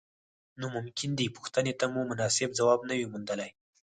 نو 0.59 0.65
ممکن 0.75 1.09
دې 1.19 1.27
پوښتنې 1.35 1.73
ته 1.79 1.85
مو 1.93 2.01
مناسب 2.11 2.49
ځواب 2.59 2.79
نه 2.89 2.93
وي 2.97 3.05
موندلی. 3.11 3.49